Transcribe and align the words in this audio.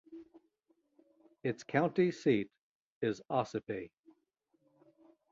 Its 1.43 1.63
county 1.63 2.09
seat 2.09 2.49
is 3.03 3.21
Ossipee. 3.29 3.91